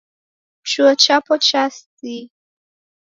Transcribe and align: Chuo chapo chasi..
Chuo 0.69 0.89
chapo 1.03 1.33
chasi.. 1.47 2.15